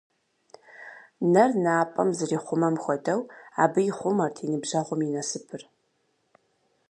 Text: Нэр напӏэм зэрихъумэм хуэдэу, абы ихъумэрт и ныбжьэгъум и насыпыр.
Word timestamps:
Нэр 1.33 1.51
напӏэм 1.63 2.09
зэрихъумэм 2.17 2.75
хуэдэу, 2.83 3.21
абы 3.63 3.79
ихъумэрт 3.89 4.37
и 4.43 4.47
ныбжьэгъум 4.51 5.01
и 5.07 5.09
насыпыр. 5.15 5.61